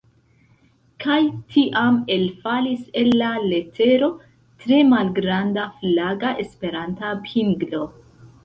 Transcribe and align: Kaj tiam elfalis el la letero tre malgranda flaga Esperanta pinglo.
Kaj 1.03 1.17
tiam 1.55 1.99
elfalis 2.15 2.81
el 3.03 3.11
la 3.19 3.29
letero 3.53 4.09
tre 4.65 4.81
malgranda 4.95 5.69
flaga 5.83 6.33
Esperanta 6.47 7.17
pinglo. 7.29 7.89